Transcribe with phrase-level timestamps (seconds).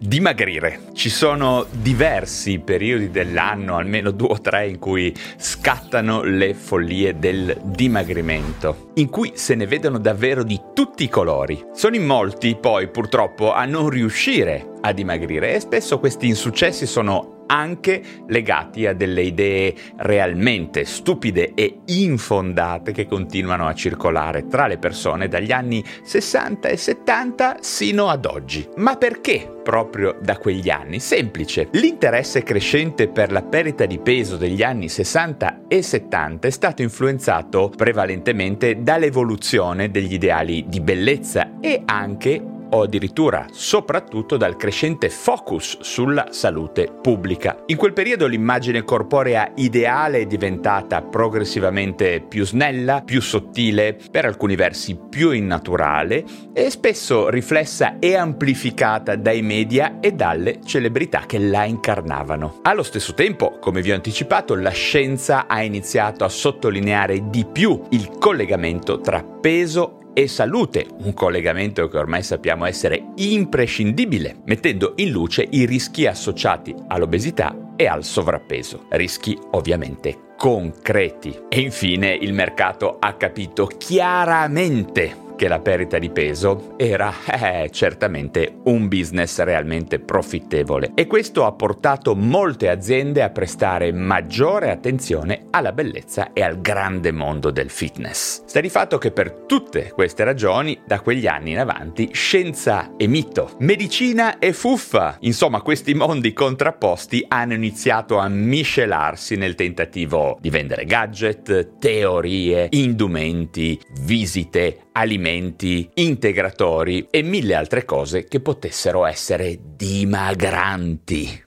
[0.00, 0.82] Dimagrire.
[0.92, 7.60] Ci sono diversi periodi dell'anno, almeno due o tre, in cui scattano le follie del
[7.64, 11.60] dimagrimento, in cui se ne vedono davvero di tutti i colori.
[11.72, 17.37] Sono in molti poi purtroppo a non riuscire a dimagrire e spesso questi insuccessi sono
[17.48, 24.78] anche legati a delle idee realmente stupide e infondate che continuano a circolare tra le
[24.78, 28.66] persone dagli anni 60 e 70 sino ad oggi.
[28.76, 31.00] Ma perché proprio da quegli anni?
[31.00, 31.68] Semplice.
[31.72, 37.70] L'interesse crescente per la perdita di peso degli anni 60 e 70 è stato influenzato
[37.74, 46.28] prevalentemente dall'evoluzione degli ideali di bellezza e anche o addirittura soprattutto dal crescente focus sulla
[46.30, 47.62] salute pubblica.
[47.66, 54.56] In quel periodo l'immagine corporea ideale è diventata progressivamente più snella, più sottile, per alcuni
[54.56, 61.64] versi più innaturale e spesso riflessa e amplificata dai media e dalle celebrità che la
[61.64, 62.60] incarnavano.
[62.62, 67.80] Allo stesso tempo, come vi ho anticipato, la scienza ha iniziato a sottolineare di più
[67.90, 75.10] il collegamento tra peso e salute, un collegamento che ormai sappiamo essere imprescindibile, mettendo in
[75.10, 81.42] luce i rischi associati all'obesità e al sovrappeso, rischi ovviamente concreti.
[81.48, 88.56] E infine il mercato ha capito chiaramente che la perdita di peso era eh, certamente
[88.64, 95.70] un business realmente profittevole e questo ha portato molte aziende a prestare maggiore attenzione alla
[95.70, 98.42] bellezza e al grande mondo del fitness.
[98.46, 103.06] Sta di fatto che per tutte queste ragioni, da quegli anni in avanti, scienza e
[103.06, 110.50] mito, medicina e fuffa, insomma questi mondi contrapposti hanno iniziato a miscelarsi nel tentativo di
[110.50, 121.44] vendere gadget, teorie, indumenti, visite, alimenti, integratori e mille altre cose che potessero essere dimagranti.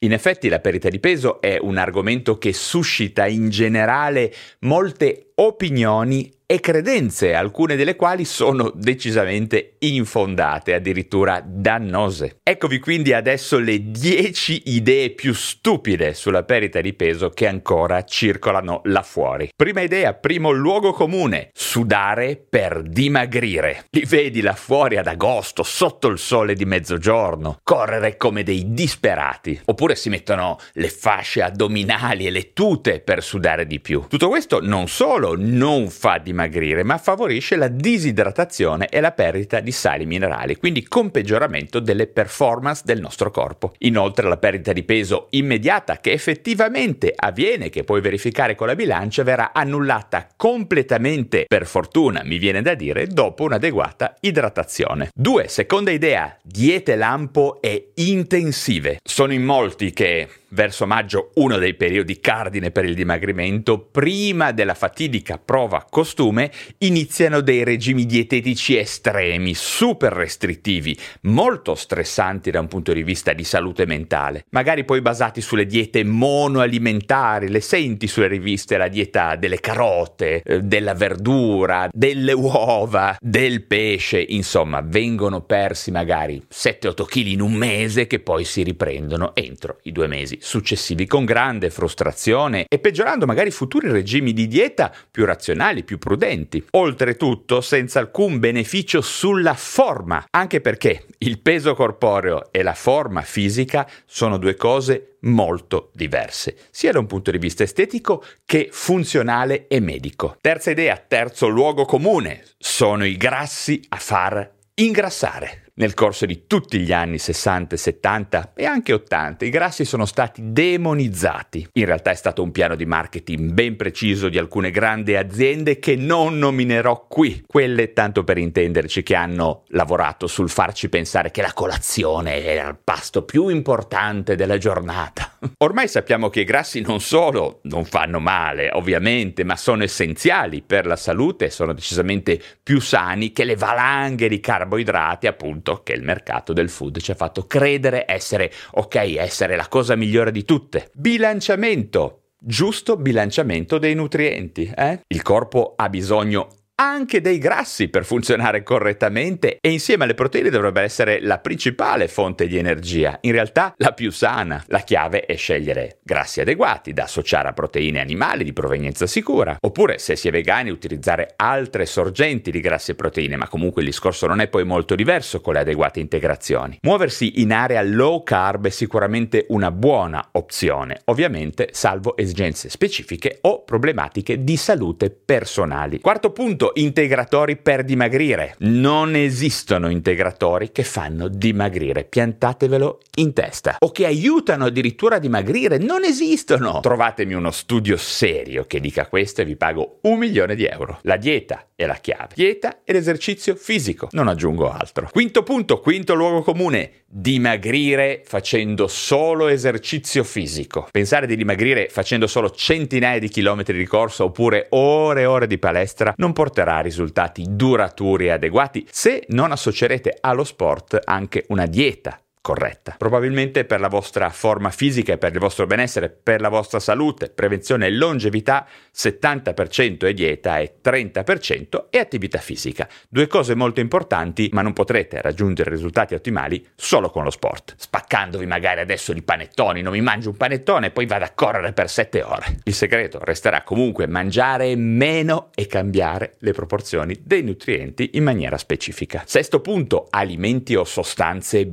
[0.00, 4.32] In effetti la perdita di peso è un argomento che suscita in generale
[4.62, 12.40] molte opinioni e credenze, alcune delle quali sono decisamente infondate, addirittura dannose.
[12.42, 18.82] Eccovi quindi adesso le 10 idee più stupide sulla perdita di peso che ancora circolano
[18.84, 19.48] là fuori.
[19.56, 23.86] Prima idea, primo luogo comune, sudare per dimagrire.
[23.88, 29.58] Li vedi là fuori ad agosto, sotto il sole di mezzogiorno, correre come dei disperati.
[29.64, 34.04] Oppure si mettono le fasce addominali e le tute per sudare di più.
[34.06, 39.72] Tutto questo non solo non fa dimagrire, ma favorisce la disidratazione e la perdita di
[39.72, 43.72] sali minerali, quindi con peggioramento delle performance del nostro corpo.
[43.78, 49.22] Inoltre la perdita di peso immediata che effettivamente avviene, che puoi verificare con la bilancia,
[49.22, 55.10] verrà annullata completamente, per fortuna mi viene da dire, dopo un'adeguata idratazione.
[55.14, 55.48] 2.
[55.48, 58.98] Seconda idea, diete lampo e intensive.
[59.02, 64.74] Sono in molti che verso maggio, uno dei periodi cardine per il dimagrimento, prima della
[64.74, 72.92] fatidica prova costume, iniziano dei regimi dietetici estremi, super restrittivi, molto stressanti da un punto
[72.92, 78.76] di vista di salute mentale, magari poi basati sulle diete monoalimentari, le senti sulle riviste
[78.76, 86.42] la dieta delle carote, eh, della verdura, delle uova, del pesce, insomma, vengono persi magari
[86.52, 91.24] 7-8 kg in un mese che poi si riprendono entro i due mesi successivi con
[91.24, 96.64] grande frustrazione e peggiorando magari futuri regimi di dieta più razionali, più prudenti.
[96.70, 103.88] Oltretutto senza alcun beneficio sulla forma, anche perché il peso corporeo e la forma fisica
[104.04, 109.80] sono due cose molto diverse, sia da un punto di vista estetico che funzionale e
[109.80, 110.36] medico.
[110.40, 115.61] Terza idea, terzo luogo comune, sono i grassi a far ingrassare.
[115.74, 120.52] Nel corso di tutti gli anni 60, 70 e anche 80 i grassi sono stati
[120.52, 121.66] demonizzati.
[121.72, 125.96] In realtà è stato un piano di marketing ben preciso di alcune grandi aziende che
[125.96, 131.54] non nominerò qui, quelle tanto per intenderci che hanno lavorato sul farci pensare che la
[131.54, 135.38] colazione era il pasto più importante della giornata.
[135.56, 140.84] Ormai sappiamo che i grassi non solo non fanno male, ovviamente, ma sono essenziali per
[140.84, 146.02] la salute, sono decisamente più sani che le valanghe di carboidrati appunto appunto che il
[146.02, 150.90] mercato del food ci ha fatto credere essere, ok, essere la cosa migliore di tutte.
[150.92, 154.70] Bilanciamento, giusto bilanciamento dei nutrienti.
[154.76, 155.00] Eh?
[155.06, 156.48] Il corpo ha bisogno
[156.82, 162.48] anche dei grassi per funzionare correttamente e insieme alle proteine dovrebbe essere la principale fonte
[162.48, 164.64] di energia, in realtà la più sana.
[164.66, 169.98] La chiave è scegliere grassi adeguati da associare a proteine animali di provenienza sicura, oppure
[169.98, 174.26] se si è vegani utilizzare altre sorgenti di grassi e proteine, ma comunque il discorso
[174.26, 176.78] non è poi molto diverso con le adeguate integrazioni.
[176.82, 183.62] Muoversi in area low carb è sicuramente una buona opzione, ovviamente salvo esigenze specifiche o
[183.62, 186.00] problematiche di salute personali.
[186.00, 188.54] Quarto punto, integratori per dimagrire.
[188.58, 193.76] Non esistono integratori che fanno dimagrire, piantatevelo in testa.
[193.78, 196.80] O che aiutano addirittura a dimagrire, non esistono.
[196.80, 200.98] Trovatemi uno studio serio che dica questo e vi pago un milione di euro.
[201.02, 202.28] La dieta è la chiave.
[202.34, 205.08] Dieta e l'esercizio fisico, non aggiungo altro.
[205.10, 210.88] Quinto punto, quinto luogo comune, dimagrire facendo solo esercizio fisico.
[210.90, 215.58] Pensare di dimagrire facendo solo centinaia di chilometri di corsa oppure ore e ore di
[215.58, 218.86] palestra non porterà a risultati duraturi e adeguati.
[218.90, 222.96] Se non associerete allo sport anche una dieta corretta.
[222.98, 227.86] Probabilmente per la vostra forma fisica per il vostro benessere, per la vostra salute, prevenzione
[227.86, 232.88] e longevità, 70% è dieta e 30% è attività fisica.
[233.08, 237.74] Due cose molto importanti, ma non potrete raggiungere risultati ottimali solo con lo sport.
[237.78, 241.72] Spaccandovi magari adesso di panettoni, non mi mangio un panettone e poi vado a correre
[241.72, 242.58] per 7 ore.
[242.64, 249.22] Il segreto resterà comunque mangiare meno e cambiare le proporzioni dei nutrienti in maniera specifica.
[249.26, 251.66] Sesto punto, alimenti o sostanze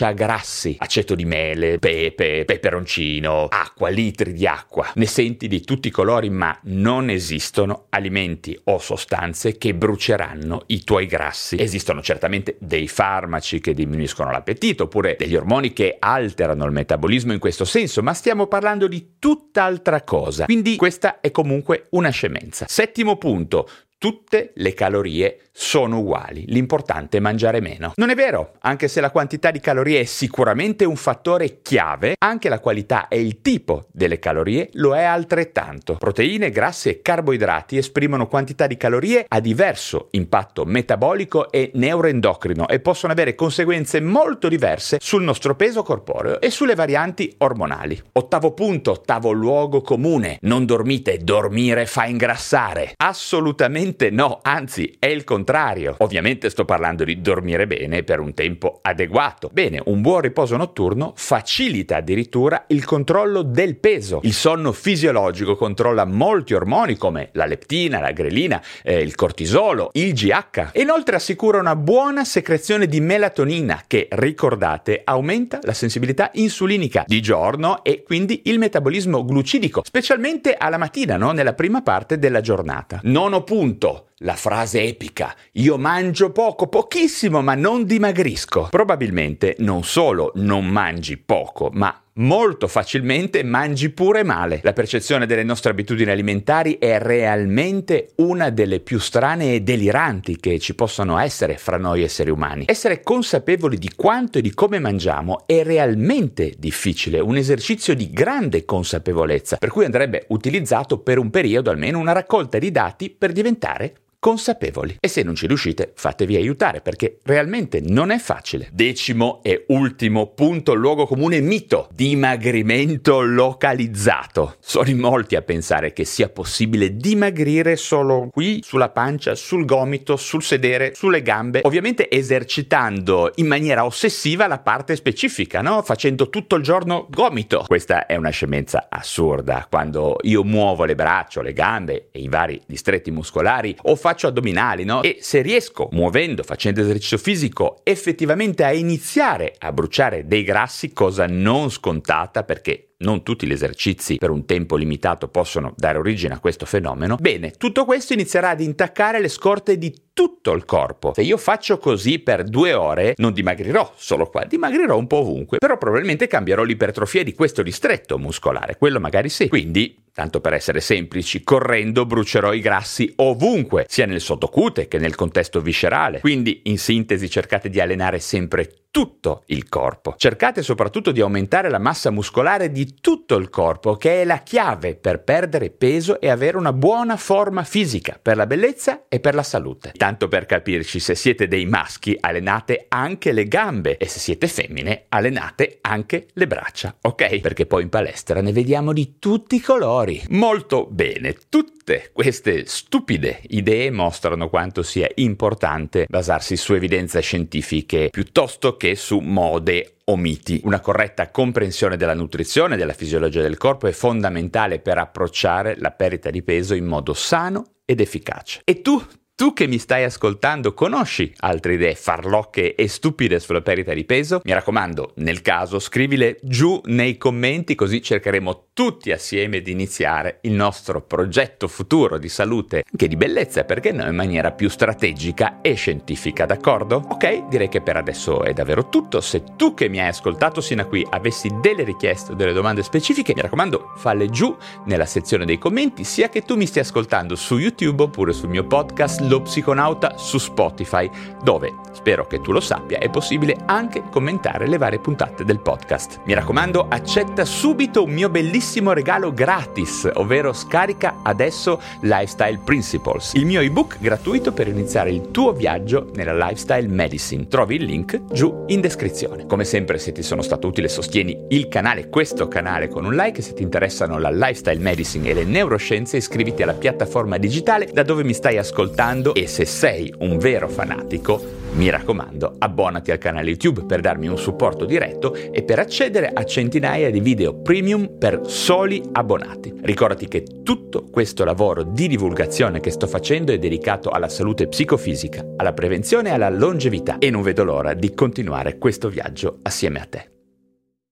[0.00, 4.90] bruciate grassi, aceto di mele, pepe, peperoncino, acqua, litri di acqua.
[4.94, 10.82] Ne senti di tutti i colori, ma non esistono alimenti o sostanze che bruceranno i
[10.82, 11.60] tuoi grassi.
[11.60, 17.38] Esistono certamente dei farmaci che diminuiscono l'appetito, oppure degli ormoni che alterano il metabolismo in
[17.38, 20.46] questo senso, ma stiamo parlando di tutt'altra cosa.
[20.46, 22.64] Quindi questa è comunque una scemenza.
[22.68, 23.68] Settimo punto,
[24.00, 27.92] tutte le calorie sono uguali, l'importante è mangiare meno.
[27.96, 32.48] Non è vero, anche se la quantità di calorie è sicuramente un fattore chiave, anche
[32.48, 35.96] la qualità e il tipo delle calorie lo è altrettanto.
[35.96, 42.80] Proteine, grassi e carboidrati esprimono quantità di calorie a diverso impatto metabolico e neuroendocrino e
[42.80, 48.00] possono avere conseguenze molto diverse sul nostro peso corporeo e sulle varianti ormonali.
[48.12, 52.94] Ottavo punto, ottavo luogo comune, non dormite, dormire fa ingrassare.
[52.96, 55.94] Assolutamente no, anzi è il contrario.
[55.98, 59.50] Ovviamente sto parlando di dormire bene per un tempo adeguato.
[59.52, 64.20] Bene, un buon riposo notturno facilita addirittura il controllo del peso.
[64.22, 70.12] Il sonno fisiologico controlla molti ormoni come la leptina, la grelina, eh, il cortisolo, il
[70.12, 77.20] GH inoltre assicura una buona secrezione di melatonina che, ricordate, aumenta la sensibilità insulinica di
[77.20, 81.32] giorno e quindi il metabolismo glucidico, specialmente alla mattina, no?
[81.32, 83.00] nella prima parte della giornata.
[83.04, 88.68] Nono punto, punto la frase epica, io mangio poco, pochissimo, ma non dimagrisco.
[88.70, 94.60] Probabilmente non solo non mangi poco, ma molto facilmente mangi pure male.
[94.62, 100.58] La percezione delle nostre abitudini alimentari è realmente una delle più strane e deliranti che
[100.58, 102.64] ci possano essere fra noi esseri umani.
[102.66, 108.66] Essere consapevoli di quanto e di come mangiamo è realmente difficile, un esercizio di grande
[108.66, 113.94] consapevolezza, per cui andrebbe utilizzato per un periodo almeno una raccolta di dati per diventare
[114.20, 114.98] consapevoli.
[115.00, 118.68] E se non ci riuscite, fatevi aiutare perché realmente non è facile.
[118.70, 124.56] Decimo e ultimo punto, luogo comune mito, dimagrimento localizzato.
[124.60, 130.16] Sono in molti a pensare che sia possibile dimagrire solo qui, sulla pancia, sul gomito,
[130.16, 135.80] sul sedere, sulle gambe, ovviamente esercitando in maniera ossessiva la parte specifica, no?
[135.82, 137.64] Facendo tutto il giorno gomito.
[137.66, 139.66] Questa è una scemenza assurda.
[139.70, 144.26] Quando io muovo le braccia, le gambe e i vari distretti muscolari o faccio faccio
[144.26, 145.02] addominali, no?
[145.02, 151.26] E se riesco, muovendo, facendo esercizio fisico, effettivamente a iniziare a bruciare dei grassi, cosa
[151.26, 156.38] non scontata perché non tutti gli esercizi per un tempo limitato possono dare origine a
[156.40, 161.12] questo fenomeno, bene, tutto questo inizierà ad intaccare le scorte di tutto il corpo.
[161.14, 165.58] Se io faccio così per due ore, non dimagrirò solo qua, dimagrirò un po' ovunque,
[165.58, 169.48] però probabilmente cambierò l'ipertrofia di questo distretto muscolare, quello magari sì.
[169.48, 175.14] Quindi Tanto per essere semplici, correndo brucerò i grassi ovunque, sia nel sottocute che nel
[175.14, 176.20] contesto viscerale.
[176.20, 180.14] Quindi, in sintesi, cercate di allenare sempre tutto il corpo.
[180.16, 184.96] Cercate soprattutto di aumentare la massa muscolare di tutto il corpo, che è la chiave
[184.96, 189.42] per perdere peso e avere una buona forma fisica, per la bellezza e per la
[189.42, 189.92] salute.
[189.96, 195.04] Tanto per capirci, se siete dei maschi, allenate anche le gambe e se siete femmine,
[195.08, 197.40] allenate anche le braccia, ok?
[197.40, 200.22] Perché poi in palestra ne vediamo di tutti i colori.
[200.30, 208.76] Molto bene, tutte queste stupide idee mostrano quanto sia importante basarsi su evidenze scientifiche piuttosto
[208.80, 210.62] che su mode o miti.
[210.64, 215.90] Una corretta comprensione della nutrizione e della fisiologia del corpo è fondamentale per approcciare la
[215.90, 218.62] perdita di peso in modo sano ed efficace.
[218.64, 219.04] E tu
[219.40, 224.42] tu che mi stai ascoltando conosci altre idee farlocche e stupide sulla perdita di peso?
[224.44, 230.52] Mi raccomando, nel caso scrivile giù nei commenti così cercheremo tutti assieme di iniziare il
[230.52, 235.72] nostro progetto futuro di salute, che di bellezza, perché no, in maniera più strategica e
[235.72, 237.02] scientifica, d'accordo?
[237.08, 239.22] Ok, direi che per adesso è davvero tutto.
[239.22, 242.82] Se tu che mi hai ascoltato sino a qui avessi delle richieste o delle domande
[242.82, 244.54] specifiche, mi raccomando, falle giù
[244.84, 248.66] nella sezione dei commenti, sia che tu mi stia ascoltando su YouTube oppure sul mio
[248.66, 251.08] podcast lo psiconauta su Spotify,
[251.42, 256.20] dove, spero che tu lo sappia, è possibile anche commentare le varie puntate del podcast.
[256.24, 263.46] Mi raccomando, accetta subito un mio bellissimo regalo gratis, ovvero scarica adesso Lifestyle Principles, il
[263.46, 267.46] mio ebook gratuito per iniziare il tuo viaggio nella lifestyle medicine.
[267.48, 269.46] Trovi il link giù in descrizione.
[269.46, 273.42] Come sempre, se ti sono stato utile, sostieni il canale, questo canale con un like.
[273.42, 278.24] Se ti interessano la lifestyle medicine e le neuroscienze, iscriviti alla piattaforma digitale da dove
[278.24, 283.84] mi stai ascoltando e se sei un vero fanatico, mi raccomando, abbonati al canale YouTube
[283.84, 289.02] per darmi un supporto diretto e per accedere a centinaia di video premium per soli
[289.12, 289.74] abbonati.
[289.82, 295.44] Ricordati che tutto questo lavoro di divulgazione che sto facendo è dedicato alla salute psicofisica,
[295.56, 300.06] alla prevenzione e alla longevità e non vedo l'ora di continuare questo viaggio assieme a
[300.06, 300.39] te.